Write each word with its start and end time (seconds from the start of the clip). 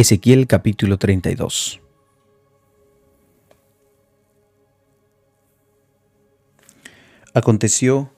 Ezequiel 0.00 0.46
capítulo 0.46 0.96
32 0.96 1.80
Aconteció 7.34 8.12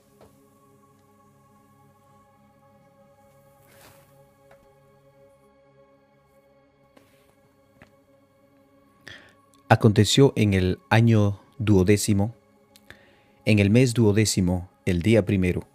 Aconteció 9.67 10.33
en 10.35 10.53
el 10.53 10.77
año 10.91 11.41
duodécimo, 11.57 12.35
en 13.45 13.57
el 13.57 13.71
mes 13.71 13.95
duodécimo, 13.95 14.69
el 14.85 15.01
día 15.01 15.25
primero, 15.25 15.67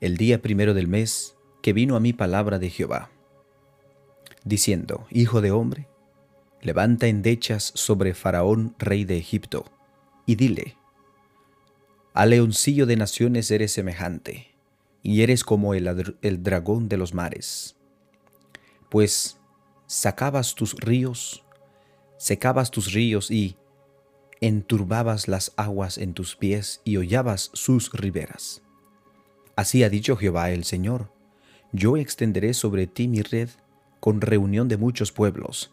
el 0.00 0.16
día 0.16 0.40
primero 0.40 0.72
del 0.72 0.86
mes, 0.86 1.34
que 1.62 1.72
vino 1.72 1.96
a 1.96 2.00
mí 2.00 2.12
palabra 2.12 2.60
de 2.60 2.70
Jehová, 2.70 3.10
diciendo, 4.50 5.06
Hijo 5.10 5.40
de 5.40 5.52
hombre, 5.52 5.88
levanta 6.60 7.06
endechas 7.06 7.72
sobre 7.74 8.12
Faraón, 8.12 8.74
rey 8.78 9.04
de 9.04 9.16
Egipto, 9.16 9.64
y 10.26 10.34
dile, 10.34 10.76
a 12.12 12.26
leoncillo 12.26 12.84
de 12.84 12.96
naciones 12.96 13.50
eres 13.50 13.72
semejante, 13.72 14.48
y 15.02 15.22
eres 15.22 15.44
como 15.44 15.72
el, 15.72 16.16
el 16.20 16.42
dragón 16.42 16.88
de 16.88 16.98
los 16.98 17.14
mares, 17.14 17.76
pues 18.90 19.38
sacabas 19.86 20.54
tus 20.54 20.74
ríos, 20.74 21.44
secabas 22.18 22.70
tus 22.70 22.92
ríos 22.92 23.30
y 23.30 23.56
enturbabas 24.40 25.28
las 25.28 25.52
aguas 25.56 25.96
en 25.96 26.12
tus 26.12 26.34
pies 26.34 26.82
y 26.84 26.96
hollabas 26.96 27.50
sus 27.54 27.92
riberas. 27.92 28.62
Así 29.54 29.84
ha 29.84 29.88
dicho 29.88 30.16
Jehová 30.16 30.50
el 30.50 30.64
Señor, 30.64 31.12
yo 31.72 31.96
extenderé 31.96 32.52
sobre 32.52 32.88
ti 32.88 33.06
mi 33.06 33.22
red 33.22 33.48
con 34.00 34.20
reunión 34.20 34.68
de 34.68 34.78
muchos 34.78 35.12
pueblos, 35.12 35.70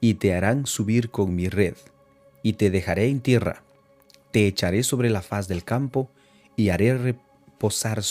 y 0.00 0.14
te 0.14 0.34
harán 0.34 0.66
subir 0.66 1.10
con 1.10 1.34
mi 1.34 1.48
red, 1.48 1.76
y 2.42 2.54
te 2.54 2.70
dejaré 2.70 3.08
en 3.08 3.20
tierra, 3.20 3.62
te 4.32 4.46
echaré 4.46 4.82
sobre 4.82 5.10
la 5.10 5.22
faz 5.22 5.46
del 5.48 5.64
campo, 5.64 6.10
y 6.56 6.70
haré 6.70 6.96
reposar 6.96 8.02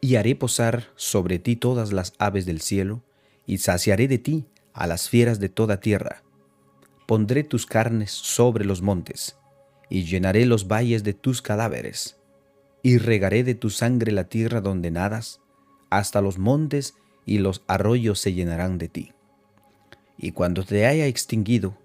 y 0.00 0.16
haré 0.16 0.34
posar 0.34 0.88
sobre 0.96 1.38
ti 1.38 1.54
todas 1.54 1.92
las 1.92 2.14
aves 2.18 2.44
del 2.44 2.60
cielo, 2.60 3.02
y 3.46 3.58
saciaré 3.58 4.08
de 4.08 4.18
ti 4.18 4.46
a 4.72 4.86
las 4.86 5.08
fieras 5.08 5.38
de 5.38 5.48
toda 5.48 5.80
tierra. 5.80 6.22
Pondré 7.06 7.44
tus 7.44 7.66
carnes 7.66 8.10
sobre 8.10 8.64
los 8.64 8.82
montes, 8.82 9.36
y 9.90 10.04
llenaré 10.04 10.46
los 10.46 10.66
valles 10.66 11.04
de 11.04 11.12
tus 11.12 11.42
cadáveres, 11.42 12.16
y 12.82 12.98
regaré 12.98 13.44
de 13.44 13.54
tu 13.54 13.70
sangre 13.70 14.12
la 14.12 14.24
tierra 14.24 14.60
donde 14.60 14.90
nadas, 14.90 15.40
hasta 15.90 16.20
los 16.20 16.38
montes 16.38 16.94
y 17.26 17.38
los 17.38 17.62
arroyos 17.66 18.18
se 18.18 18.32
llenarán 18.32 18.78
de 18.78 18.88
ti. 18.88 19.12
Y 20.18 20.32
cuando 20.32 20.64
te 20.64 20.86
haya 20.86 21.06
extinguido, 21.06 21.76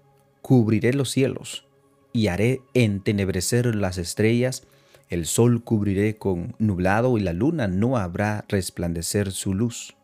cubriré 0.42 0.92
los 0.92 1.10
cielos, 1.10 1.64
y 2.12 2.28
haré 2.28 2.62
entenebrecer 2.74 3.74
las 3.74 3.98
estrellas, 3.98 4.64
el 5.08 5.26
sol 5.26 5.62
cubriré 5.62 6.16
con 6.16 6.54
nublado 6.58 7.16
y 7.16 7.20
la 7.20 7.32
luna 7.32 7.68
no 7.68 7.96
habrá 7.96 8.44
resplandecer 8.48 9.32
su 9.32 9.54
luz. 9.54 9.96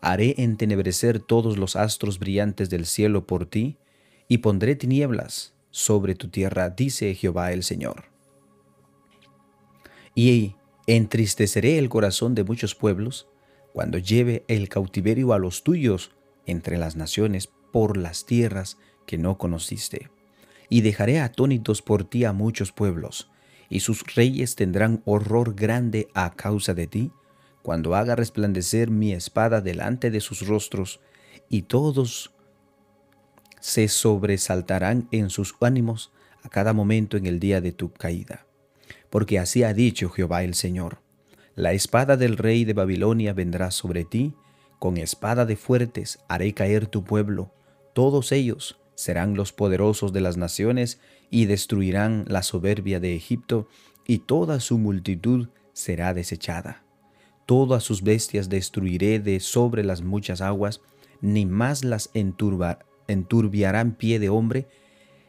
Haré 0.00 0.34
entenebrecer 0.38 1.20
todos 1.20 1.58
los 1.58 1.76
astros 1.76 2.18
brillantes 2.18 2.70
del 2.70 2.86
cielo 2.86 3.26
por 3.26 3.46
ti, 3.46 3.76
y 4.28 4.38
pondré 4.38 4.76
tinieblas 4.76 5.52
sobre 5.70 6.14
tu 6.14 6.28
tierra, 6.28 6.70
dice 6.70 7.14
Jehová 7.14 7.52
el 7.52 7.62
Señor. 7.62 8.04
Y 10.14 10.54
entristeceré 10.86 11.78
el 11.78 11.88
corazón 11.88 12.34
de 12.34 12.44
muchos 12.44 12.74
pueblos, 12.74 13.28
cuando 13.72 13.98
lleve 13.98 14.44
el 14.48 14.68
cautiverio 14.68 15.32
a 15.32 15.38
los 15.38 15.62
tuyos 15.62 16.12
entre 16.46 16.78
las 16.78 16.96
naciones 16.96 17.48
por 17.72 17.96
las 17.96 18.26
tierras 18.26 18.78
que 19.06 19.18
no 19.18 19.38
conociste. 19.38 20.10
Y 20.68 20.82
dejaré 20.82 21.20
atónitos 21.20 21.82
por 21.82 22.04
ti 22.04 22.24
a 22.24 22.32
muchos 22.32 22.72
pueblos, 22.72 23.30
y 23.68 23.80
sus 23.80 24.14
reyes 24.14 24.54
tendrán 24.54 25.02
horror 25.04 25.54
grande 25.54 26.08
a 26.14 26.34
causa 26.34 26.74
de 26.74 26.86
ti, 26.86 27.10
cuando 27.62 27.94
haga 27.94 28.16
resplandecer 28.16 28.90
mi 28.90 29.12
espada 29.12 29.60
delante 29.60 30.10
de 30.10 30.20
sus 30.20 30.46
rostros, 30.46 31.00
y 31.48 31.62
todos 31.62 32.34
se 33.60 33.88
sobresaltarán 33.88 35.08
en 35.12 35.30
sus 35.30 35.54
ánimos 35.60 36.12
a 36.42 36.48
cada 36.48 36.72
momento 36.72 37.16
en 37.16 37.26
el 37.26 37.38
día 37.38 37.60
de 37.60 37.72
tu 37.72 37.92
caída. 37.92 38.46
Porque 39.10 39.38
así 39.38 39.62
ha 39.62 39.72
dicho 39.72 40.10
Jehová 40.10 40.42
el 40.42 40.54
Señor 40.54 41.01
la 41.54 41.72
espada 41.72 42.16
del 42.16 42.36
rey 42.36 42.64
de 42.64 42.72
Babilonia 42.72 43.32
vendrá 43.32 43.70
sobre 43.70 44.04
ti, 44.04 44.34
con 44.78 44.96
espada 44.96 45.46
de 45.46 45.56
fuertes 45.56 46.18
haré 46.28 46.54
caer 46.54 46.86
tu 46.86 47.04
pueblo, 47.04 47.52
todos 47.92 48.32
ellos 48.32 48.78
serán 48.94 49.34
los 49.34 49.52
poderosos 49.52 50.12
de 50.12 50.20
las 50.20 50.36
naciones 50.36 50.98
y 51.30 51.46
destruirán 51.46 52.24
la 52.28 52.42
soberbia 52.42 53.00
de 53.00 53.14
Egipto, 53.14 53.68
y 54.06 54.18
toda 54.18 54.60
su 54.60 54.78
multitud 54.78 55.48
será 55.72 56.14
desechada. 56.14 56.82
Todas 57.46 57.82
sus 57.82 58.02
bestias 58.02 58.48
destruiré 58.48 59.20
de 59.20 59.40
sobre 59.40 59.84
las 59.84 60.02
muchas 60.02 60.40
aguas, 60.40 60.80
ni 61.20 61.46
más 61.46 61.84
las 61.84 62.10
enturbiarán 62.14 63.94
pie 63.94 64.18
de 64.18 64.28
hombre, 64.28 64.66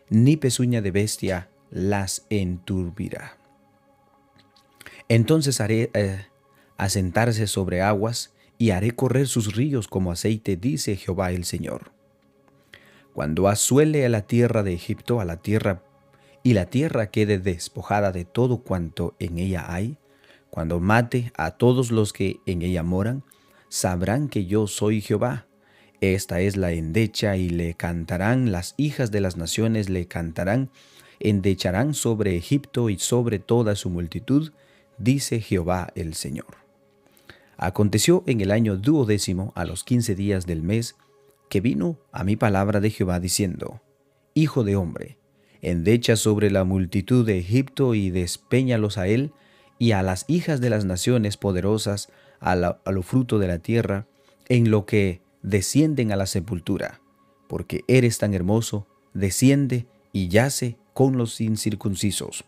ni 0.09 0.37
pezuña 0.37 0.81
de 0.81 0.91
bestia 0.91 1.49
las 1.69 2.25
enturbirá. 2.29 3.42
Entonces 5.13 5.61
haré 5.61 5.91
eh, 5.93 6.25
asentarse 6.75 7.45
sobre 7.45 7.83
aguas 7.83 8.33
y 8.57 8.71
haré 8.71 8.89
correr 8.95 9.27
sus 9.27 9.55
ríos 9.55 9.87
como 9.87 10.11
aceite, 10.11 10.57
dice 10.57 10.95
Jehová 10.95 11.31
el 11.31 11.45
Señor. 11.45 11.91
Cuando 13.13 13.47
asuele 13.47 14.07
a 14.07 14.09
la 14.09 14.23
tierra 14.23 14.63
de 14.63 14.73
Egipto, 14.73 15.21
a 15.21 15.25
la 15.25 15.37
tierra, 15.37 15.83
y 16.41 16.53
la 16.53 16.65
tierra 16.65 17.11
quede 17.11 17.37
despojada 17.37 18.11
de 18.11 18.25
todo 18.25 18.63
cuanto 18.63 19.13
en 19.19 19.37
ella 19.37 19.71
hay, 19.71 19.97
cuando 20.49 20.79
mate 20.79 21.31
a 21.37 21.51
todos 21.51 21.91
los 21.91 22.11
que 22.11 22.39
en 22.47 22.63
ella 22.63 22.81
moran, 22.81 23.21
sabrán 23.69 24.29
que 24.29 24.47
yo 24.47 24.65
soy 24.65 24.99
Jehová. 24.99 25.45
Esta 26.01 26.41
es 26.41 26.57
la 26.57 26.71
endecha 26.71 27.37
y 27.37 27.49
le 27.49 27.75
cantarán 27.75 28.51
las 28.51 28.73
hijas 28.77 29.11
de 29.11 29.21
las 29.21 29.37
naciones, 29.37 29.91
le 29.91 30.07
cantarán, 30.07 30.71
endecharán 31.19 31.93
sobre 31.93 32.35
Egipto 32.35 32.89
y 32.89 32.97
sobre 32.97 33.37
toda 33.37 33.75
su 33.75 33.91
multitud, 33.91 34.51
dice 34.97 35.39
Jehová 35.41 35.91
el 35.95 36.13
Señor. 36.13 36.57
Aconteció 37.57 38.23
en 38.25 38.41
el 38.41 38.51
año 38.51 38.77
duodécimo, 38.77 39.53
a 39.55 39.65
los 39.65 39.83
quince 39.83 40.15
días 40.15 40.45
del 40.45 40.63
mes, 40.63 40.95
que 41.49 41.61
vino 41.61 41.97
a 42.11 42.23
mi 42.23 42.35
palabra 42.35 42.79
de 42.79 42.89
Jehová 42.89 43.19
diciendo, 43.19 43.81
Hijo 44.33 44.63
de 44.63 44.75
hombre, 44.75 45.17
endecha 45.61 46.15
sobre 46.15 46.49
la 46.49 46.63
multitud 46.63 47.25
de 47.25 47.37
Egipto 47.37 47.93
y 47.93 48.09
despeñalos 48.09 48.97
a 48.97 49.07
él 49.07 49.31
y 49.77 49.91
a 49.91 50.01
las 50.01 50.25
hijas 50.27 50.61
de 50.61 50.69
las 50.69 50.85
naciones 50.85 51.37
poderosas, 51.37 52.09
a, 52.39 52.51
a 52.51 52.91
lo 52.91 53.03
fruto 53.03 53.39
de 53.39 53.47
la 53.47 53.59
tierra, 53.59 54.07
en 54.49 54.71
lo 54.71 54.85
que 54.85 55.21
descienden 55.41 56.11
a 56.11 56.15
la 56.15 56.25
sepultura, 56.25 56.99
porque 57.47 57.83
eres 57.87 58.17
tan 58.17 58.33
hermoso, 58.33 58.87
desciende 59.13 59.85
y 60.11 60.27
yace 60.27 60.77
con 60.93 61.17
los 61.17 61.39
incircuncisos 61.39 62.45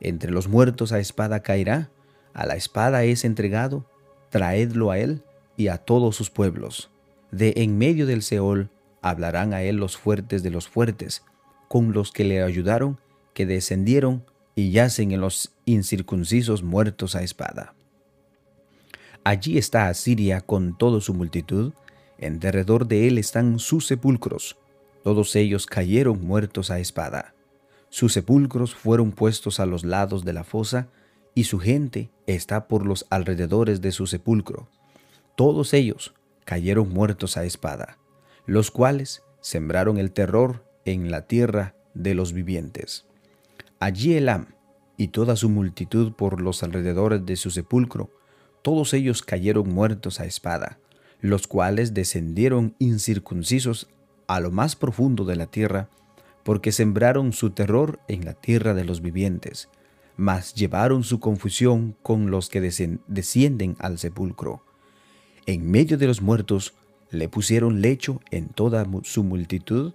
entre 0.00 0.30
los 0.30 0.48
muertos 0.48 0.92
a 0.92 0.98
espada 0.98 1.40
caerá, 1.40 1.90
a 2.34 2.46
la 2.46 2.56
espada 2.56 3.04
es 3.04 3.24
entregado, 3.24 3.86
traedlo 4.30 4.90
a 4.90 4.98
él 4.98 5.22
y 5.56 5.68
a 5.68 5.78
todos 5.78 6.16
sus 6.16 6.30
pueblos. 6.30 6.90
De 7.30 7.54
en 7.56 7.78
medio 7.78 8.06
del 8.06 8.22
Seol 8.22 8.70
hablarán 9.02 9.54
a 9.54 9.62
él 9.62 9.76
los 9.76 9.96
fuertes 9.96 10.42
de 10.42 10.50
los 10.50 10.68
fuertes, 10.68 11.22
con 11.68 11.92
los 11.92 12.12
que 12.12 12.24
le 12.24 12.42
ayudaron, 12.42 12.98
que 13.34 13.46
descendieron 13.46 14.24
y 14.54 14.70
yacen 14.70 15.12
en 15.12 15.20
los 15.20 15.52
incircuncisos 15.64 16.62
muertos 16.62 17.14
a 17.14 17.22
espada. 17.22 17.74
Allí 19.24 19.58
está 19.58 19.88
Asiria 19.88 20.40
con 20.40 20.76
toda 20.76 21.00
su 21.00 21.12
multitud, 21.12 21.72
en 22.18 22.38
derredor 22.38 22.86
de 22.86 23.08
él 23.08 23.18
están 23.18 23.58
sus 23.58 23.86
sepulcros, 23.86 24.56
todos 25.02 25.36
ellos 25.36 25.66
cayeron 25.66 26.26
muertos 26.26 26.70
a 26.70 26.80
espada. 26.80 27.35
Sus 27.88 28.12
sepulcros 28.12 28.74
fueron 28.74 29.12
puestos 29.12 29.60
a 29.60 29.66
los 29.66 29.84
lados 29.84 30.24
de 30.24 30.32
la 30.32 30.44
fosa, 30.44 30.88
y 31.34 31.44
su 31.44 31.58
gente 31.58 32.10
está 32.26 32.66
por 32.66 32.86
los 32.86 33.06
alrededores 33.10 33.82
de 33.82 33.92
su 33.92 34.06
sepulcro. 34.06 34.68
Todos 35.36 35.74
ellos 35.74 36.14
cayeron 36.46 36.88
muertos 36.88 37.36
a 37.36 37.44
espada, 37.44 37.98
los 38.46 38.70
cuales 38.70 39.22
sembraron 39.40 39.98
el 39.98 40.12
terror 40.12 40.64
en 40.86 41.10
la 41.10 41.26
tierra 41.26 41.74
de 41.92 42.14
los 42.14 42.32
vivientes. 42.32 43.04
Allí 43.80 44.14
Elam 44.14 44.46
y 44.96 45.08
toda 45.08 45.36
su 45.36 45.50
multitud 45.50 46.12
por 46.12 46.40
los 46.40 46.62
alrededores 46.62 47.26
de 47.26 47.36
su 47.36 47.50
sepulcro, 47.50 48.10
todos 48.62 48.94
ellos 48.94 49.22
cayeron 49.22 49.68
muertos 49.68 50.20
a 50.20 50.24
espada, 50.24 50.78
los 51.20 51.46
cuales 51.46 51.92
descendieron 51.92 52.74
incircuncisos 52.78 53.88
a 54.26 54.40
lo 54.40 54.50
más 54.50 54.74
profundo 54.74 55.24
de 55.24 55.36
la 55.36 55.46
tierra 55.46 55.90
porque 56.46 56.70
sembraron 56.70 57.32
su 57.32 57.50
terror 57.50 57.98
en 58.06 58.24
la 58.24 58.32
tierra 58.32 58.72
de 58.72 58.84
los 58.84 59.02
vivientes, 59.02 59.68
mas 60.16 60.54
llevaron 60.54 61.02
su 61.02 61.18
confusión 61.18 61.96
con 62.04 62.30
los 62.30 62.48
que 62.48 62.60
descienden 62.60 63.74
al 63.80 63.98
sepulcro. 63.98 64.62
En 65.46 65.68
medio 65.68 65.98
de 65.98 66.06
los 66.06 66.22
muertos 66.22 66.74
le 67.10 67.28
pusieron 67.28 67.80
lecho 67.80 68.20
en 68.30 68.46
toda 68.46 68.86
su 69.02 69.24
multitud, 69.24 69.94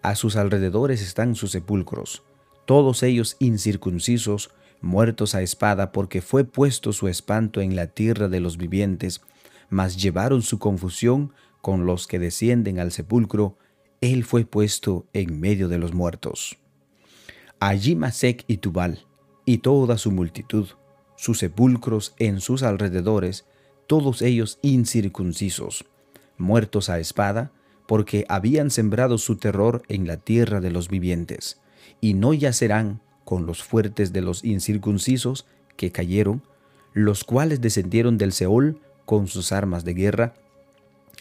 a 0.00 0.14
sus 0.14 0.36
alrededores 0.36 1.02
están 1.02 1.34
sus 1.34 1.50
sepulcros, 1.50 2.22
todos 2.66 3.02
ellos 3.02 3.34
incircuncisos, 3.40 4.52
muertos 4.80 5.34
a 5.34 5.42
espada, 5.42 5.90
porque 5.90 6.22
fue 6.22 6.44
puesto 6.44 6.92
su 6.92 7.08
espanto 7.08 7.60
en 7.62 7.74
la 7.74 7.88
tierra 7.88 8.28
de 8.28 8.38
los 8.38 8.58
vivientes, 8.58 9.22
mas 9.70 10.00
llevaron 10.00 10.42
su 10.42 10.60
confusión 10.60 11.32
con 11.60 11.84
los 11.84 12.06
que 12.06 12.20
descienden 12.20 12.78
al 12.78 12.92
sepulcro, 12.92 13.56
él 14.00 14.24
fue 14.24 14.44
puesto 14.44 15.06
en 15.12 15.40
medio 15.40 15.68
de 15.68 15.78
los 15.78 15.92
muertos. 15.92 16.56
Allí 17.58 17.94
Masek 17.94 18.44
y 18.46 18.58
Tubal, 18.58 19.04
y 19.44 19.58
toda 19.58 19.98
su 19.98 20.10
multitud, 20.10 20.68
sus 21.16 21.38
sepulcros 21.38 22.14
en 22.18 22.40
sus 22.40 22.62
alrededores, 22.62 23.44
todos 23.86 24.22
ellos 24.22 24.58
incircuncisos, 24.62 25.84
muertos 26.38 26.88
a 26.88 26.98
espada, 26.98 27.52
porque 27.86 28.24
habían 28.28 28.70
sembrado 28.70 29.18
su 29.18 29.36
terror 29.36 29.82
en 29.88 30.06
la 30.06 30.16
tierra 30.16 30.60
de 30.60 30.70
los 30.70 30.88
vivientes, 30.88 31.60
y 32.00 32.14
no 32.14 32.32
yacerán 32.32 33.02
con 33.24 33.44
los 33.44 33.62
fuertes 33.62 34.12
de 34.12 34.22
los 34.22 34.44
incircuncisos 34.44 35.46
que 35.76 35.92
cayeron, 35.92 36.42
los 36.94 37.24
cuales 37.24 37.60
descendieron 37.60 38.16
del 38.16 38.32
Seol 38.32 38.80
con 39.04 39.28
sus 39.28 39.52
armas 39.52 39.84
de 39.84 39.94
guerra 39.94 40.34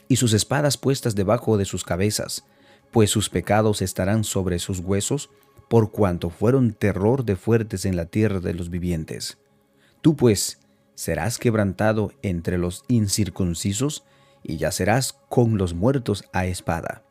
y 0.07 0.15
sus 0.15 0.33
espadas 0.33 0.77
puestas 0.77 1.15
debajo 1.15 1.57
de 1.57 1.65
sus 1.65 1.83
cabezas, 1.83 2.45
pues 2.91 3.09
sus 3.09 3.29
pecados 3.29 3.81
estarán 3.81 4.23
sobre 4.23 4.59
sus 4.59 4.79
huesos, 4.79 5.29
por 5.67 5.91
cuanto 5.91 6.29
fueron 6.29 6.73
terror 6.73 7.25
de 7.25 7.35
fuertes 7.35 7.85
en 7.85 7.95
la 7.95 8.05
tierra 8.05 8.39
de 8.39 8.53
los 8.53 8.69
vivientes. 8.69 9.37
Tú 10.01 10.15
pues 10.15 10.59
serás 10.95 11.37
quebrantado 11.37 12.11
entre 12.21 12.57
los 12.57 12.83
incircuncisos, 12.87 14.03
y 14.43 14.57
yacerás 14.57 15.13
con 15.29 15.57
los 15.57 15.73
muertos 15.73 16.23
a 16.33 16.45
espada. 16.45 17.03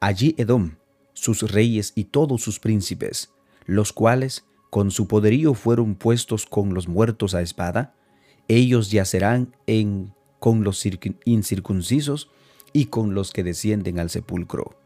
Allí 0.00 0.34
Edom, 0.38 0.76
sus 1.12 1.50
reyes 1.50 1.92
y 1.94 2.04
todos 2.04 2.42
sus 2.42 2.58
príncipes, 2.60 3.30
los 3.66 3.92
cuales 3.92 4.44
con 4.70 4.90
su 4.90 5.06
poderío 5.06 5.54
fueron 5.54 5.94
puestos 5.94 6.46
con 6.46 6.74
los 6.74 6.88
muertos 6.88 7.34
a 7.34 7.42
espada, 7.42 7.94
ellos 8.48 8.90
yacerán 8.90 9.54
con 10.38 10.64
los 10.64 10.84
incircuncisos 11.24 12.30
y 12.72 12.86
con 12.86 13.14
los 13.14 13.32
que 13.32 13.44
descienden 13.44 13.98
al 13.98 14.10
sepulcro. 14.10 14.76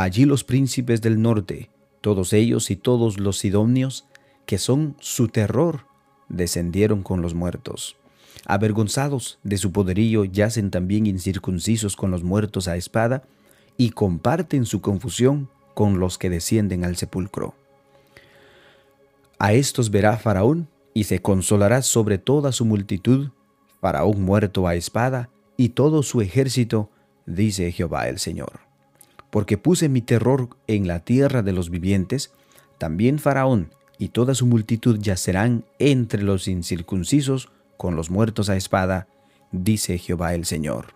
Allí 0.00 0.24
los 0.24 0.44
príncipes 0.44 1.02
del 1.02 1.20
norte, 1.20 1.68
todos 2.00 2.32
ellos 2.32 2.70
y 2.70 2.76
todos 2.76 3.20
los 3.20 3.36
sidonios, 3.36 4.06
que 4.46 4.56
son 4.56 4.96
su 4.98 5.28
terror, 5.28 5.84
descendieron 6.30 7.02
con 7.02 7.20
los 7.20 7.34
muertos. 7.34 7.98
Avergonzados 8.46 9.38
de 9.42 9.58
su 9.58 9.72
poderío, 9.72 10.24
yacen 10.24 10.70
también 10.70 11.06
incircuncisos 11.06 11.96
con 11.96 12.10
los 12.10 12.24
muertos 12.24 12.66
a 12.66 12.78
espada, 12.78 13.24
y 13.76 13.90
comparten 13.90 14.64
su 14.64 14.80
confusión 14.80 15.50
con 15.74 16.00
los 16.00 16.16
que 16.16 16.30
descienden 16.30 16.86
al 16.86 16.96
sepulcro. 16.96 17.52
A 19.38 19.52
estos 19.52 19.90
verá 19.90 20.16
Faraón 20.16 20.70
y 20.94 21.04
se 21.04 21.20
consolará 21.20 21.82
sobre 21.82 22.16
toda 22.16 22.52
su 22.52 22.64
multitud, 22.64 23.32
Faraón 23.82 24.22
muerto 24.22 24.66
a 24.66 24.76
espada 24.76 25.28
y 25.58 25.68
todo 25.70 26.02
su 26.02 26.22
ejército, 26.22 26.88
dice 27.26 27.70
Jehová 27.70 28.08
el 28.08 28.18
Señor. 28.18 28.69
Porque 29.30 29.58
puse 29.58 29.88
mi 29.88 30.02
terror 30.02 30.48
en 30.66 30.88
la 30.88 31.00
tierra 31.00 31.42
de 31.42 31.52
los 31.52 31.70
vivientes, 31.70 32.32
también 32.78 33.18
Faraón 33.18 33.72
y 33.98 34.08
toda 34.08 34.34
su 34.34 34.46
multitud 34.46 34.98
yacerán 35.00 35.64
entre 35.78 36.22
los 36.22 36.48
incircuncisos 36.48 37.50
con 37.76 37.96
los 37.96 38.10
muertos 38.10 38.48
a 38.48 38.56
espada, 38.56 39.08
dice 39.52 39.98
Jehová 39.98 40.34
el 40.34 40.44
Señor. 40.44 40.94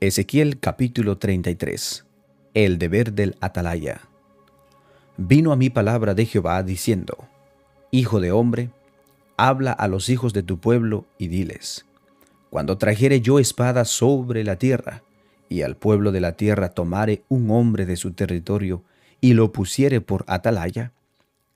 Ezequiel 0.00 0.60
capítulo 0.60 1.18
33 1.18 2.04
el 2.64 2.78
deber 2.78 3.12
del 3.12 3.36
atalaya. 3.40 4.00
Vino 5.16 5.52
a 5.52 5.56
mí 5.56 5.70
palabra 5.70 6.14
de 6.14 6.26
Jehová 6.26 6.62
diciendo, 6.62 7.28
Hijo 7.90 8.20
de 8.20 8.32
hombre, 8.32 8.70
habla 9.36 9.72
a 9.72 9.86
los 9.86 10.08
hijos 10.08 10.32
de 10.32 10.42
tu 10.42 10.58
pueblo 10.58 11.04
y 11.18 11.28
diles, 11.28 11.86
Cuando 12.50 12.78
trajere 12.78 13.20
yo 13.20 13.38
espada 13.38 13.84
sobre 13.84 14.44
la 14.44 14.56
tierra, 14.56 15.02
y 15.48 15.62
al 15.62 15.76
pueblo 15.76 16.12
de 16.12 16.20
la 16.20 16.32
tierra 16.32 16.70
tomare 16.70 17.22
un 17.28 17.50
hombre 17.50 17.86
de 17.86 17.96
su 17.96 18.12
territorio, 18.12 18.84
y 19.20 19.34
lo 19.34 19.52
pusiere 19.52 20.00
por 20.00 20.24
atalaya, 20.28 20.92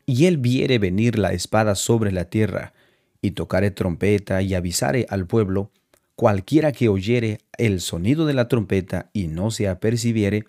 y 0.06 0.26
él 0.26 0.38
viere 0.38 0.78
venir 0.78 1.18
la 1.18 1.32
espada 1.32 1.74
sobre 1.74 2.12
la 2.12 2.24
tierra, 2.26 2.72
y 3.20 3.32
tocare 3.32 3.70
trompeta 3.70 4.42
y 4.42 4.54
avisare 4.54 5.06
al 5.08 5.26
pueblo, 5.26 5.70
cualquiera 6.16 6.72
que 6.72 6.88
oyere 6.88 7.38
el 7.56 7.80
sonido 7.80 8.26
de 8.26 8.34
la 8.34 8.48
trompeta 8.48 9.10
y 9.12 9.28
no 9.28 9.50
se 9.50 9.68
apercibiere, 9.68 10.44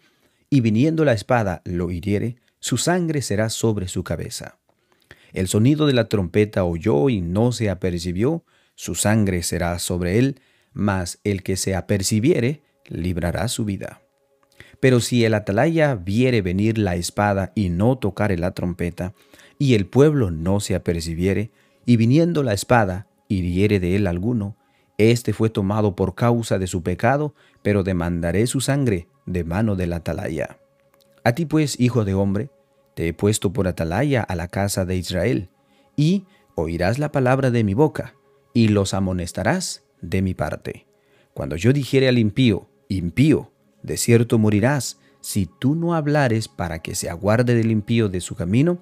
y 0.50 0.62
viniendo 0.62 1.06
la 1.06 1.14
espada 1.14 1.62
lo 1.66 1.92
hiriere, 1.92 2.38
su 2.60 2.78
sangre 2.78 3.22
será 3.22 3.50
sobre 3.50 3.88
su 3.88 4.04
cabeza. 4.04 4.58
El 5.34 5.48
sonido 5.48 5.88
de 5.88 5.94
la 5.94 6.10
trompeta 6.10 6.64
oyó 6.64 7.10
y 7.10 7.22
no 7.22 7.52
se 7.52 7.70
apercibió, 7.70 8.44
su 8.76 8.96
sangre 8.96 9.44
será 9.44 9.78
sobre 9.80 10.18
él, 10.20 10.42
mas 10.74 11.20
el 11.24 11.44
que 11.44 11.56
se 11.58 11.76
apercibiere 11.76 12.64
librará 12.88 13.48
su 13.48 13.66
vida. 13.66 14.02
Pero 14.80 15.00
si 15.00 15.24
el 15.24 15.34
atalaya 15.34 15.96
viere 15.96 16.42
venir 16.42 16.78
la 16.78 16.96
espada 16.96 17.52
y 17.56 17.70
no 17.70 17.98
tocare 17.98 18.38
la 18.38 18.52
trompeta, 18.52 19.14
y 19.58 19.76
el 19.76 19.86
pueblo 19.86 20.32
no 20.32 20.60
se 20.60 20.76
apercibiere, 20.76 21.52
y 21.86 21.98
viniendo 21.98 22.44
la 22.44 22.54
espada 22.54 23.08
hiriere 23.28 23.80
de 23.80 23.96
él 23.96 24.08
alguno, 24.08 24.58
éste 24.98 25.34
fue 25.34 25.50
tomado 25.50 25.96
por 25.96 26.16
causa 26.16 26.60
de 26.60 26.68
su 26.68 26.84
pecado, 26.84 27.34
pero 27.62 27.84
demandaré 27.84 28.48
su 28.48 28.62
sangre 28.62 29.08
de 29.26 29.44
mano 29.44 29.76
del 29.76 29.94
atalaya. 29.94 30.58
A 31.24 31.34
ti 31.34 31.46
pues, 31.46 31.80
hijo 31.80 32.04
de 32.04 32.14
hombre, 32.14 32.50
te 32.96 33.08
he 33.08 33.14
puesto 33.14 33.54
por 33.54 33.68
atalaya 33.68 34.22
a 34.22 34.36
la 34.36 34.48
casa 34.48 34.86
de 34.86 34.98
Israel, 34.98 35.50
y 35.96 36.26
oirás 36.56 37.00
la 37.00 37.12
palabra 37.12 37.52
de 37.52 37.64
mi 37.64 37.74
boca, 37.74 38.16
y 38.54 38.70
los 38.70 38.94
amonestarás 38.94 39.84
de 40.02 40.22
mi 40.22 40.34
parte. 40.34 40.86
Cuando 41.34 41.56
yo 41.56 41.74
dijere 41.74 42.08
al 42.08 42.18
impío, 42.18 42.68
impío, 42.88 43.52
de 43.82 43.98
cierto 43.98 44.38
morirás, 44.38 45.00
si 45.22 45.46
tú 45.46 45.76
no 45.76 45.96
hablares 45.96 46.48
para 46.48 46.80
que 46.80 46.96
se 46.96 47.10
aguarde 47.10 47.56
del 47.56 47.72
impío 47.72 48.10
de 48.10 48.22
su 48.22 48.36
camino, 48.36 48.80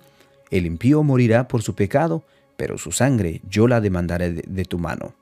el 0.49 0.65
impío 0.65 1.03
morirá 1.03 1.47
por 1.47 1.61
su 1.61 1.75
pecado, 1.75 2.25
pero 2.57 2.77
su 2.77 2.91
sangre 2.91 3.41
yo 3.47 3.67
la 3.67 3.79
demandaré 3.79 4.31
de, 4.31 4.43
de 4.45 4.65
tu 4.65 4.77
mano. 4.77 5.15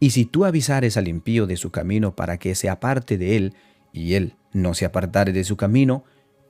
Y 0.00 0.10
si 0.10 0.24
tú 0.24 0.44
avisares 0.44 0.96
al 0.96 1.08
impío 1.08 1.46
de 1.46 1.56
su 1.56 1.70
camino 1.70 2.14
para 2.14 2.38
que 2.38 2.54
se 2.54 2.68
aparte 2.68 3.18
de 3.18 3.36
él, 3.36 3.54
y 3.92 4.14
él 4.14 4.34
no 4.52 4.74
se 4.74 4.84
apartare 4.84 5.32
de 5.32 5.44
su 5.44 5.56
camino, 5.56 6.04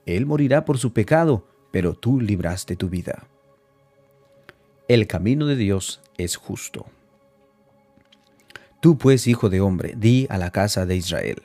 él 0.05 0.25
morirá 0.25 0.63
por 0.63 0.77
su 0.77 0.93
pecado, 0.93 1.47
pero 1.71 1.93
tú 1.93 2.21
libraste 2.21 2.75
tu 2.75 2.89
vida. 2.89 3.27
El 4.87 5.07
camino 5.07 5.47
de 5.47 5.57
Dios 5.57 6.01
es 6.17 6.37
justo. 6.37 6.85
Tú 8.79 8.97
pues, 8.97 9.27
hijo 9.27 9.49
de 9.49 9.59
hombre, 9.59 9.95
di 9.97 10.27
a 10.29 10.37
la 10.37 10.51
casa 10.51 10.85
de 10.85 10.95
Israel, 10.95 11.41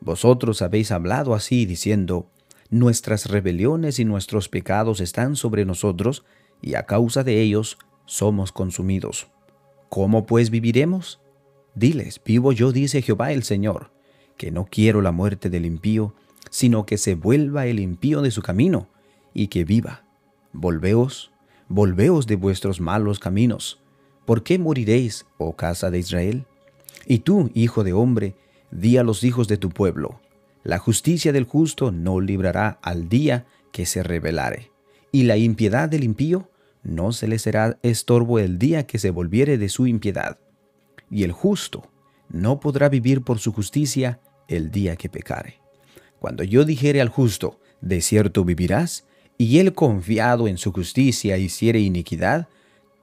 vosotros 0.00 0.62
habéis 0.62 0.90
hablado 0.92 1.34
así, 1.34 1.66
diciendo, 1.66 2.30
Nuestras 2.70 3.26
rebeliones 3.26 3.98
y 3.98 4.04
nuestros 4.04 4.48
pecados 4.48 5.00
están 5.00 5.36
sobre 5.36 5.64
nosotros, 5.64 6.24
y 6.62 6.74
a 6.74 6.86
causa 6.86 7.22
de 7.22 7.40
ellos 7.40 7.78
somos 8.06 8.52
consumidos. 8.52 9.28
¿Cómo 9.88 10.24
pues 10.24 10.50
viviremos? 10.50 11.20
Diles, 11.74 12.20
vivo 12.24 12.52
yo, 12.52 12.72
dice 12.72 13.02
Jehová 13.02 13.32
el 13.32 13.42
Señor, 13.42 13.90
que 14.36 14.50
no 14.50 14.66
quiero 14.70 15.02
la 15.02 15.12
muerte 15.12 15.50
del 15.50 15.66
impío, 15.66 16.14
sino 16.48 16.86
que 16.86 16.96
se 16.96 17.14
vuelva 17.14 17.66
el 17.66 17.78
impío 17.78 18.22
de 18.22 18.30
su 18.30 18.40
camino, 18.40 18.88
y 19.34 19.48
que 19.48 19.64
viva. 19.64 20.04
Volveos, 20.52 21.32
volveos 21.68 22.26
de 22.26 22.36
vuestros 22.36 22.80
malos 22.80 23.18
caminos. 23.18 23.80
¿Por 24.24 24.42
qué 24.42 24.58
moriréis, 24.58 25.26
oh 25.38 25.54
casa 25.56 25.90
de 25.90 25.98
Israel? 25.98 26.46
Y 27.06 27.20
tú, 27.20 27.50
hijo 27.54 27.84
de 27.84 27.92
hombre, 27.92 28.34
di 28.70 28.96
a 28.96 29.02
los 29.02 29.24
hijos 29.24 29.48
de 29.48 29.56
tu 29.56 29.70
pueblo, 29.70 30.20
la 30.62 30.78
justicia 30.78 31.32
del 31.32 31.44
justo 31.44 31.90
no 31.90 32.20
librará 32.20 32.78
al 32.82 33.08
día 33.08 33.46
que 33.72 33.86
se 33.86 34.02
rebelare, 34.02 34.70
y 35.10 35.24
la 35.24 35.36
impiedad 35.36 35.88
del 35.88 36.04
impío 36.04 36.50
no 36.82 37.12
se 37.12 37.28
le 37.28 37.38
será 37.38 37.78
estorbo 37.82 38.38
el 38.38 38.58
día 38.58 38.86
que 38.86 38.98
se 38.98 39.10
volviere 39.10 39.58
de 39.58 39.68
su 39.68 39.86
impiedad. 39.86 40.38
Y 41.10 41.24
el 41.24 41.32
justo 41.32 41.90
no 42.28 42.60
podrá 42.60 42.88
vivir 42.88 43.22
por 43.22 43.38
su 43.38 43.52
justicia, 43.52 44.20
el 44.48 44.70
día 44.70 44.96
que 44.96 45.08
pecare. 45.08 45.60
Cuando 46.18 46.44
yo 46.44 46.64
dijere 46.64 47.00
al 47.00 47.08
justo, 47.08 47.60
de 47.80 48.00
cierto 48.00 48.44
vivirás, 48.44 49.06
y 49.38 49.58
él 49.58 49.72
confiado 49.72 50.48
en 50.48 50.58
su 50.58 50.72
justicia 50.72 51.38
hiciere 51.38 51.80
iniquidad, 51.80 52.48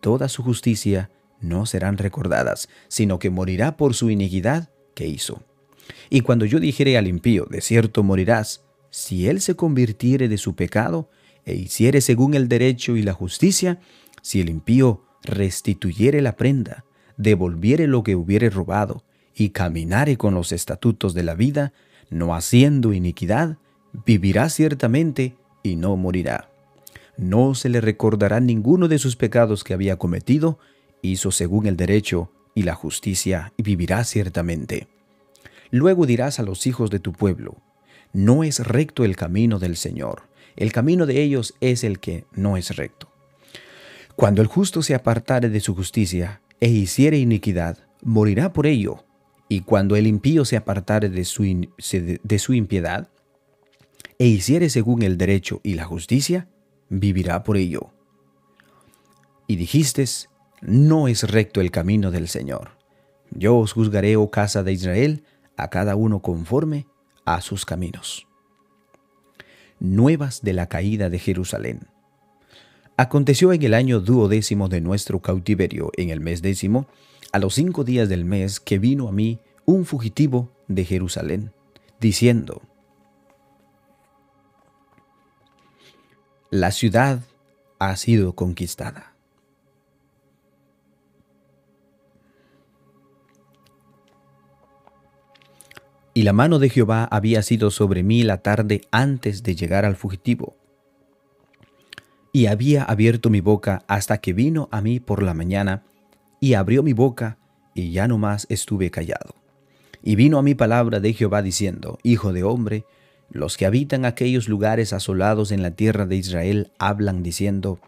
toda 0.02 0.30
su 0.30 0.44
justicia 0.44 1.10
no 1.42 1.66
serán 1.66 1.98
recordadas, 1.98 2.70
sino 2.88 3.20
que 3.20 3.30
morirá 3.30 3.78
por 3.78 3.94
su 3.94 4.10
iniquidad 4.10 4.70
que 4.94 5.08
hizo. 5.08 5.44
Y 6.10 6.22
cuando 6.22 6.46
yo 6.46 6.60
dijere 6.60 6.98
al 6.98 7.08
impío, 7.08 7.46
de 7.50 7.62
cierto 7.62 8.04
morirás, 8.04 8.64
si 8.90 9.28
él 9.28 9.42
se 9.42 9.56
convirtiere 9.56 10.28
de 10.28 10.38
su 10.38 10.56
pecado 10.56 11.10
e 11.46 11.56
hiciere 11.56 12.02
según 12.02 12.34
el 12.34 12.48
derecho 12.48 12.98
y 12.98 13.04
la 13.04 13.14
justicia, 13.14 13.80
si 14.22 14.42
el 14.42 14.50
impío 14.50 15.04
restituyere 15.24 16.22
la 16.22 16.36
prenda, 16.36 16.86
devolviere 17.18 17.88
lo 17.88 18.04
que 18.04 18.16
hubiere 18.16 18.50
robado, 18.50 19.04
y 19.34 19.50
caminare 19.50 20.18
con 20.18 20.34
los 20.34 20.52
estatutos 20.52 21.14
de 21.14 21.24
la 21.24 21.36
vida, 21.36 21.72
no 22.10 22.34
haciendo 22.34 22.94
iniquidad, 22.94 23.58
vivirá 24.06 24.50
ciertamente 24.50 25.36
y 25.62 25.76
no 25.76 25.96
morirá. 25.96 26.50
No 27.18 27.54
se 27.54 27.70
le 27.70 27.82
recordará 27.82 28.40
ninguno 28.40 28.88
de 28.88 28.98
sus 28.98 29.16
pecados 29.16 29.64
que 29.64 29.74
había 29.74 29.98
cometido, 29.98 30.58
hizo 31.02 31.32
según 31.32 31.68
el 31.68 31.78
derecho 31.78 32.32
y 32.54 32.64
la 32.64 32.76
justicia, 32.76 33.54
y 33.58 33.64
vivirá 33.64 34.04
ciertamente. 34.04 34.88
Luego 35.70 36.06
dirás 36.06 36.40
a 36.40 36.44
los 36.44 36.66
hijos 36.66 36.90
de 36.90 37.00
tu 37.00 37.14
pueblo, 37.14 37.58
no 38.14 38.44
es 38.44 38.66
recto 38.66 39.04
el 39.04 39.16
camino 39.16 39.60
del 39.60 39.76
Señor, 39.76 40.24
el 40.56 40.72
camino 40.72 41.06
de 41.06 41.22
ellos 41.22 41.54
es 41.62 41.84
el 41.84 42.00
que 42.00 42.26
no 42.32 42.58
es 42.58 42.76
recto. 42.76 43.12
Cuando 44.16 44.42
el 44.42 44.48
justo 44.48 44.82
se 44.82 44.96
apartare 44.96 45.50
de 45.50 45.60
su 45.60 45.76
justicia 45.76 46.42
e 46.60 46.70
hiciere 46.70 47.20
iniquidad, 47.20 47.78
morirá 48.02 48.54
por 48.54 48.66
ello, 48.66 49.06
y 49.50 49.62
cuando 49.62 49.96
el 49.96 50.08
impío 50.08 50.46
se 50.46 50.58
apartare 50.58 51.10
de 51.10 51.24
su, 51.26 51.44
de 51.44 52.40
su 52.40 52.54
impiedad 52.54 53.10
e 54.20 54.26
hiciere 54.26 54.70
según 54.70 55.04
el 55.04 55.18
derecho 55.18 55.62
y 55.64 55.76
la 55.76 55.86
justicia, 55.86 56.48
vivirá 56.90 57.44
por 57.44 57.58
ello. 57.58 57.92
Y 59.46 59.56
dijiste, 59.56 60.06
no 60.62 61.08
es 61.08 61.30
recto 61.30 61.62
el 61.62 61.72
camino 61.72 62.12
del 62.12 62.28
Señor. 62.28 62.72
Yo 63.32 63.58
os 63.58 63.74
juzgaré, 63.74 64.16
oh 64.16 64.32
casa 64.32 64.64
de 64.64 64.74
Israel, 64.74 65.24
a 65.56 65.70
cada 65.70 65.96
uno 65.96 66.22
conforme 66.22 66.88
a 67.26 67.42
sus 67.42 67.66
caminos. 67.66 68.28
Nuevas 69.80 70.42
de 70.42 70.54
la 70.54 70.68
caída 70.68 71.10
de 71.10 71.20
Jerusalén. 71.20 71.88
Aconteció 72.96 73.54
en 73.54 73.62
el 73.62 73.74
año 73.74 74.00
duodécimo 74.00 74.70
de 74.70 74.82
nuestro 74.82 75.22
cautiverio, 75.22 75.92
en 75.98 76.10
el 76.10 76.20
mes 76.20 76.42
décimo, 76.42 76.88
a 77.32 77.40
los 77.40 77.54
cinco 77.54 77.84
días 77.84 78.10
del 78.10 78.26
mes, 78.26 78.60
que 78.60 78.80
vino 78.80 79.08
a 79.08 79.12
mí 79.12 79.40
un 79.66 79.86
fugitivo 79.86 80.52
de 80.68 80.86
Jerusalén, 80.86 81.52
diciendo, 82.00 82.62
La 86.50 86.72
ciudad 86.72 87.22
ha 87.78 87.96
sido 87.98 88.34
conquistada. 88.34 89.17
Y 96.18 96.24
la 96.24 96.34
mano 96.34 96.58
de 96.58 96.70
Jehová 96.70 97.08
había 97.12 97.44
sido 97.44 97.70
sobre 97.70 98.02
mí 98.02 98.24
la 98.24 98.38
tarde 98.40 98.82
antes 98.90 99.44
de 99.44 99.54
llegar 99.54 99.86
al 99.86 99.96
fugitivo. 99.96 100.56
Y 102.34 102.48
había 102.48 102.82
abierto 102.86 103.30
mi 103.30 103.40
boca 103.40 103.84
hasta 103.88 104.18
que 104.18 104.34
vino 104.34 104.68
a 104.72 104.82
mí 104.82 105.00
por 105.00 105.22
la 105.22 105.36
mañana, 105.36 105.84
y 106.40 106.56
abrió 106.56 106.82
mi 106.82 106.94
boca, 106.94 107.38
y 107.76 107.92
ya 107.92 108.08
no 108.08 108.18
más 108.18 108.48
estuve 108.50 108.90
callado. 108.90 109.36
Y 110.02 110.16
vino 110.16 110.40
a 110.40 110.42
mí 110.42 110.56
palabra 110.56 111.00
de 111.00 111.14
Jehová 111.14 111.44
diciendo, 111.44 112.00
Hijo 112.02 112.34
de 112.34 112.42
hombre, 112.42 112.86
los 113.30 113.56
que 113.56 113.68
habitan 113.68 114.04
aquellos 114.04 114.50
lugares 114.50 114.94
asolados 114.94 115.52
en 115.52 115.62
la 115.62 115.70
tierra 115.70 116.08
de 116.08 116.16
Israel 116.16 116.72
hablan 116.80 117.22
diciendo, 117.22 117.80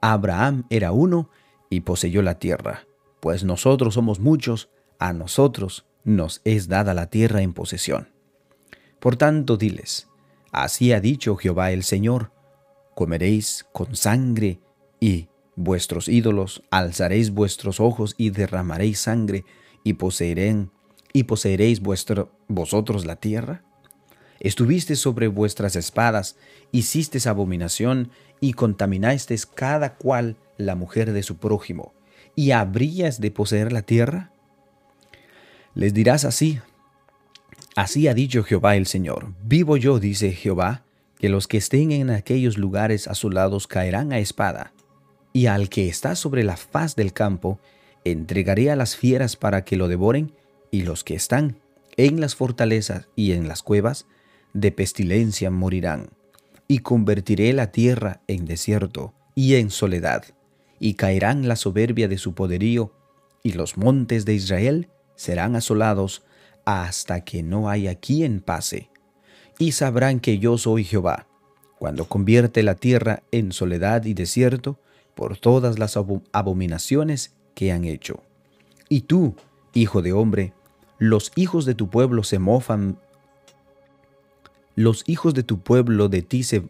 Abraham 0.00 0.64
era 0.68 0.90
uno 0.90 1.30
y 1.70 1.82
poseyó 1.82 2.22
la 2.22 2.40
tierra, 2.40 2.88
pues 3.20 3.44
nosotros 3.44 3.94
somos 3.94 4.18
muchos, 4.18 4.68
a 4.98 5.12
nosotros 5.12 5.84
nos 6.08 6.40
es 6.44 6.68
dada 6.68 6.94
la 6.94 7.10
tierra 7.10 7.42
en 7.42 7.52
posesión. 7.52 8.08
Por 8.98 9.16
tanto, 9.16 9.56
diles, 9.56 10.08
así 10.50 10.92
ha 10.92 11.00
dicho 11.00 11.36
Jehová 11.36 11.70
el 11.70 11.84
Señor, 11.84 12.32
comeréis 12.94 13.66
con 13.72 13.94
sangre 13.94 14.60
y 14.98 15.28
vuestros 15.54 16.08
ídolos, 16.08 16.62
alzaréis 16.70 17.30
vuestros 17.30 17.78
ojos 17.78 18.14
y 18.16 18.30
derramaréis 18.30 19.00
sangre 19.00 19.44
y 19.84 19.94
poseerán 19.94 20.72
y 21.12 21.24
poseeréis 21.24 21.80
vuestro, 21.80 22.32
vosotros 22.48 23.06
la 23.06 23.16
tierra. 23.16 23.64
Estuviste 24.40 24.96
sobre 24.96 25.26
vuestras 25.26 25.76
espadas, 25.76 26.36
hicisteis 26.70 27.26
abominación 27.26 28.10
y 28.40 28.52
contaminasteis 28.52 29.46
cada 29.46 29.96
cual 29.96 30.36
la 30.56 30.74
mujer 30.74 31.12
de 31.12 31.22
su 31.22 31.38
prójimo, 31.38 31.92
y 32.36 32.52
habrías 32.52 33.20
de 33.20 33.30
poseer 33.30 33.72
la 33.72 33.82
tierra. 33.82 34.32
Les 35.74 35.94
dirás 35.94 36.24
así, 36.24 36.60
así 37.76 38.08
ha 38.08 38.14
dicho 38.14 38.42
Jehová 38.42 38.76
el 38.76 38.86
Señor, 38.86 39.32
vivo 39.44 39.76
yo, 39.76 40.00
dice 40.00 40.32
Jehová, 40.32 40.84
que 41.18 41.28
los 41.28 41.46
que 41.48 41.58
estén 41.58 41.92
en 41.92 42.10
aquellos 42.10 42.58
lugares 42.58 43.08
asolados 43.08 43.66
caerán 43.66 44.12
a 44.12 44.18
espada, 44.18 44.72
y 45.32 45.46
al 45.46 45.68
que 45.68 45.88
está 45.88 46.16
sobre 46.16 46.44
la 46.44 46.56
faz 46.56 46.96
del 46.96 47.12
campo, 47.12 47.60
entregaré 48.04 48.70
a 48.70 48.76
las 48.76 48.96
fieras 48.96 49.36
para 49.36 49.64
que 49.64 49.76
lo 49.76 49.88
devoren, 49.88 50.32
y 50.70 50.82
los 50.82 51.04
que 51.04 51.14
están 51.14 51.56
en 51.96 52.20
las 52.20 52.36
fortalezas 52.36 53.08
y 53.16 53.32
en 53.32 53.48
las 53.48 53.62
cuevas, 53.62 54.06
de 54.54 54.72
pestilencia 54.72 55.50
morirán. 55.50 56.10
Y 56.68 56.80
convertiré 56.80 57.52
la 57.52 57.72
tierra 57.72 58.20
en 58.28 58.44
desierto 58.44 59.14
y 59.34 59.56
en 59.56 59.70
soledad, 59.70 60.24
y 60.78 60.94
caerán 60.94 61.48
la 61.48 61.56
soberbia 61.56 62.08
de 62.08 62.18
su 62.18 62.34
poderío, 62.34 62.92
y 63.42 63.52
los 63.52 63.76
montes 63.76 64.24
de 64.24 64.34
Israel 64.34 64.88
serán 65.18 65.56
asolados 65.56 66.22
hasta 66.64 67.22
que 67.22 67.42
no 67.42 67.68
haya 67.68 67.96
quien 67.96 68.40
pase. 68.40 68.88
Y 69.58 69.72
sabrán 69.72 70.20
que 70.20 70.38
yo 70.38 70.56
soy 70.58 70.84
Jehová, 70.84 71.26
cuando 71.78 72.04
convierte 72.04 72.62
la 72.62 72.76
tierra 72.76 73.24
en 73.32 73.50
soledad 73.50 74.04
y 74.04 74.14
desierto 74.14 74.78
por 75.16 75.36
todas 75.36 75.80
las 75.80 75.96
abominaciones 75.96 77.34
que 77.56 77.72
han 77.72 77.84
hecho. 77.84 78.22
Y 78.88 79.02
tú, 79.02 79.34
hijo 79.74 80.02
de 80.02 80.12
hombre, 80.12 80.52
los 80.98 81.32
hijos 81.34 81.66
de 81.66 81.74
tu 81.74 81.90
pueblo 81.90 82.22
se 82.22 82.38
mofan, 82.38 82.96
los 84.76 85.02
hijos 85.08 85.34
de 85.34 85.42
tu 85.42 85.58
pueblo 85.58 86.08
de 86.08 86.22
ti 86.22 86.44
se, 86.44 86.62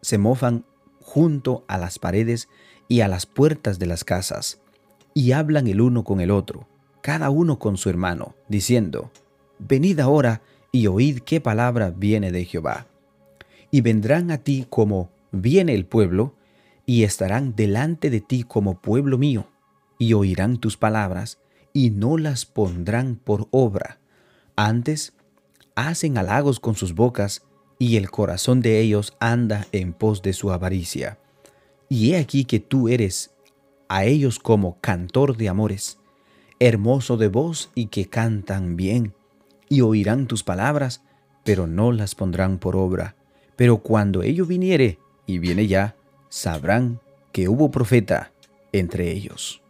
se 0.00 0.16
mofan 0.16 0.64
junto 1.00 1.64
a 1.66 1.76
las 1.76 1.98
paredes 1.98 2.48
y 2.86 3.00
a 3.00 3.08
las 3.08 3.26
puertas 3.26 3.80
de 3.80 3.86
las 3.86 4.04
casas, 4.04 4.60
y 5.12 5.32
hablan 5.32 5.66
el 5.66 5.80
uno 5.80 6.04
con 6.04 6.20
el 6.20 6.30
otro 6.30 6.68
cada 7.06 7.30
uno 7.30 7.60
con 7.60 7.76
su 7.76 7.88
hermano, 7.88 8.34
diciendo, 8.48 9.12
Venid 9.60 10.00
ahora 10.00 10.42
y 10.72 10.88
oíd 10.88 11.20
qué 11.20 11.40
palabra 11.40 11.94
viene 11.96 12.32
de 12.32 12.44
Jehová. 12.44 12.88
Y 13.70 13.80
vendrán 13.82 14.32
a 14.32 14.38
ti 14.38 14.66
como 14.68 15.12
viene 15.30 15.76
el 15.76 15.86
pueblo, 15.86 16.34
y 16.84 17.04
estarán 17.04 17.54
delante 17.54 18.10
de 18.10 18.20
ti 18.20 18.42
como 18.42 18.80
pueblo 18.80 19.18
mío, 19.18 19.46
y 20.00 20.14
oirán 20.14 20.58
tus 20.58 20.76
palabras, 20.76 21.38
y 21.72 21.90
no 21.90 22.18
las 22.18 22.44
pondrán 22.44 23.14
por 23.14 23.46
obra. 23.52 24.00
Antes, 24.56 25.12
hacen 25.76 26.18
halagos 26.18 26.58
con 26.58 26.74
sus 26.74 26.92
bocas, 26.92 27.44
y 27.78 27.98
el 27.98 28.10
corazón 28.10 28.62
de 28.62 28.80
ellos 28.80 29.14
anda 29.20 29.68
en 29.70 29.92
pos 29.92 30.22
de 30.22 30.32
su 30.32 30.50
avaricia. 30.50 31.20
Y 31.88 32.14
he 32.14 32.18
aquí 32.18 32.44
que 32.44 32.58
tú 32.58 32.88
eres 32.88 33.30
a 33.88 34.06
ellos 34.06 34.40
como 34.40 34.80
cantor 34.80 35.36
de 35.36 35.48
amores, 35.48 36.00
hermoso 36.58 37.16
de 37.16 37.28
voz 37.28 37.70
y 37.74 37.86
que 37.86 38.08
cantan 38.08 38.76
bien, 38.76 39.14
y 39.68 39.80
oirán 39.80 40.26
tus 40.26 40.42
palabras, 40.42 41.02
pero 41.44 41.66
no 41.66 41.92
las 41.92 42.14
pondrán 42.14 42.58
por 42.58 42.76
obra. 42.76 43.16
Pero 43.56 43.78
cuando 43.78 44.22
ello 44.22 44.46
viniere, 44.46 44.98
y 45.26 45.38
viene 45.38 45.66
ya, 45.66 45.96
sabrán 46.28 47.00
que 47.32 47.48
hubo 47.48 47.70
profeta 47.70 48.32
entre 48.72 49.10
ellos. 49.10 49.62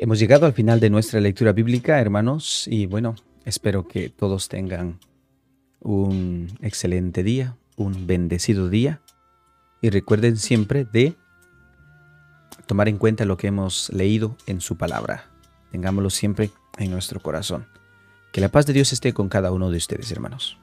Hemos 0.00 0.20
llegado 0.20 0.46
al 0.46 0.52
final 0.52 0.78
de 0.78 0.90
nuestra 0.90 1.18
lectura 1.18 1.50
bíblica, 1.50 2.00
hermanos, 2.00 2.68
y 2.68 2.86
bueno, 2.86 3.16
espero 3.44 3.88
que 3.88 4.08
todos 4.08 4.48
tengan 4.48 5.00
un 5.80 6.56
excelente 6.62 7.24
día, 7.24 7.56
un 7.74 8.06
bendecido 8.06 8.68
día, 8.68 9.00
y 9.82 9.90
recuerden 9.90 10.36
siempre 10.36 10.84
de 10.84 11.16
tomar 12.66 12.88
en 12.88 12.96
cuenta 12.96 13.24
lo 13.24 13.36
que 13.36 13.48
hemos 13.48 13.90
leído 13.92 14.36
en 14.46 14.60
su 14.60 14.76
palabra. 14.76 15.24
Tengámoslo 15.72 16.10
siempre 16.10 16.52
en 16.78 16.92
nuestro 16.92 17.18
corazón. 17.18 17.66
Que 18.30 18.40
la 18.40 18.50
paz 18.50 18.66
de 18.66 18.74
Dios 18.74 18.92
esté 18.92 19.12
con 19.12 19.28
cada 19.28 19.50
uno 19.50 19.68
de 19.68 19.78
ustedes, 19.78 20.12
hermanos. 20.12 20.58